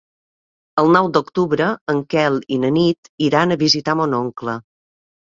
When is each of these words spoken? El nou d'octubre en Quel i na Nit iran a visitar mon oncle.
El 0.83 0.87
nou 0.93 1.09
d'octubre 1.17 1.67
en 1.93 1.99
Quel 2.13 2.39
i 2.55 2.57
na 2.63 2.71
Nit 2.77 3.11
iran 3.25 3.53
a 3.53 3.59
visitar 3.65 3.95
mon 4.01 4.17
oncle. 4.21 4.57